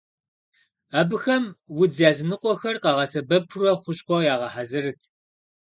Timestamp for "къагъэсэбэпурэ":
2.83-3.71